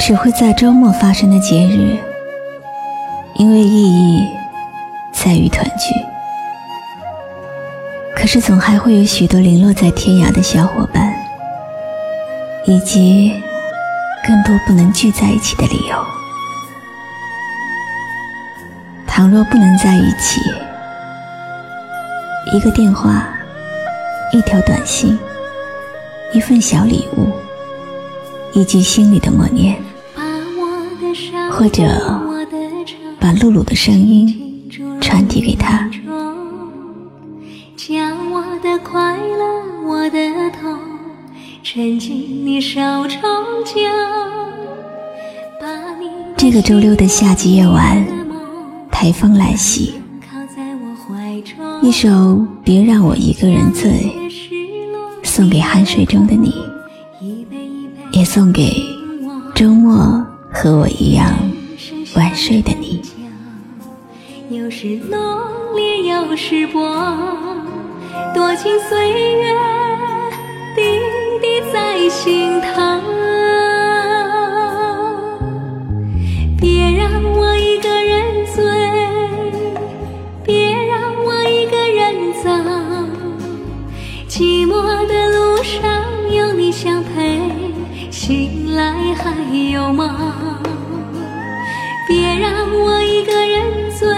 [0.00, 1.96] 只会在周末发生的节日，
[3.34, 4.26] 因为意义
[5.12, 5.94] 在于团聚。
[8.16, 11.14] 可是总还会有许多零落在天涯的小伙伴，
[12.64, 13.30] 以及
[14.26, 15.96] 更多不能聚在一起的理由。
[19.06, 20.40] 倘若不能在一起，
[22.54, 23.28] 一个电话，
[24.32, 25.16] 一条短信，
[26.32, 27.28] 一份小礼物，
[28.54, 29.76] 一句心里的默念，
[31.60, 31.82] 或者
[33.20, 34.66] 把露露的声音
[34.98, 35.86] 传递给他。
[37.76, 40.18] 将我的快乐，我的
[40.58, 40.78] 痛，
[41.62, 43.20] 沉进你手中
[43.62, 43.74] 酒。
[46.34, 48.02] 这个周六的夏季夜晚，
[48.90, 49.92] 台风来袭，
[51.82, 52.08] 一首
[52.64, 53.90] 《别让我一个人醉》
[55.22, 56.54] 送给酣睡中的你，
[58.12, 58.72] 也送给
[59.54, 61.30] 周末和我一样
[62.14, 63.02] 晚睡的你。
[64.48, 66.80] 有时浓烈有时薄
[68.34, 69.54] 多情岁月
[70.74, 70.82] 滴
[71.40, 73.00] 滴在心头
[76.60, 78.64] 别让我一个人醉
[80.44, 82.50] 别让我一个人走。
[84.28, 85.80] 寂寞的路上
[86.34, 87.40] 有你相陪
[88.10, 89.30] 醒来还
[89.70, 90.49] 有梦
[92.40, 94.08] 让我一个人醉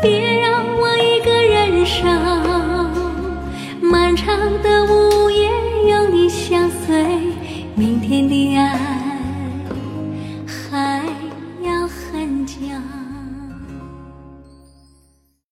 [0.00, 2.04] 别让我一个人守
[3.80, 5.50] 漫长的午夜
[5.90, 7.04] 有你相随
[7.74, 8.78] 明天的爱
[10.46, 11.02] 还
[11.64, 12.56] 要很久。